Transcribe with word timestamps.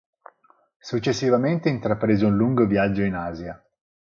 Successivamente 0.79 1.69
intraprese 1.69 2.25
un 2.25 2.35
lungo 2.35 2.65
viaggio 2.65 3.03
in 3.03 3.13
Asia. 3.13 3.63